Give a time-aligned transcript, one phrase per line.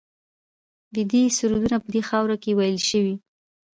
[0.93, 3.15] ویدي سرودونه په دې خاوره کې ویل شوي